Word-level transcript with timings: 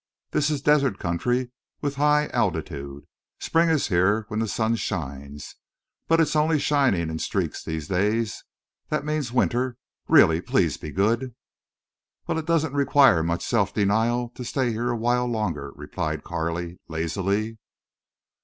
"This 0.31 0.49
is 0.49 0.63
desert 0.63 0.97
country 0.97 1.51
with 1.81 1.97
high 1.97 2.25
altitude. 2.29 3.05
Spring 3.39 3.69
is 3.69 3.89
here 3.89 4.25
when 4.29 4.39
the 4.39 4.47
sun 4.47 4.75
shines. 4.75 5.57
But 6.07 6.19
it's 6.19 6.35
only 6.35 6.57
shinin' 6.57 7.11
in 7.11 7.19
streaks 7.19 7.63
these 7.63 7.87
days. 7.87 8.43
That 8.89 9.05
means 9.05 9.31
winter, 9.31 9.77
really. 10.07 10.41
Please 10.41 10.75
be 10.77 10.89
good." 10.89 11.35
"Well, 12.25 12.39
it 12.39 12.47
doesn't 12.47 12.73
require 12.73 13.21
much 13.21 13.45
self 13.45 13.75
denial 13.75 14.29
to 14.33 14.43
stay 14.43 14.71
here 14.71 14.89
awhile 14.89 15.27
longer," 15.27 15.71
replied 15.75 16.23
Carley, 16.23 16.79
lazily. 16.87 17.59